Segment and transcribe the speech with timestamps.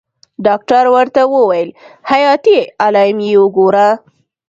[0.45, 1.69] ډاکتر ورته وويل
[2.11, 3.87] حياتي علايم يې وګوره.